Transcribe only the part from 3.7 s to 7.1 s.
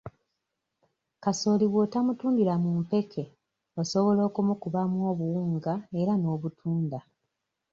osobola okumukubamu obuwunga era n'obutunda.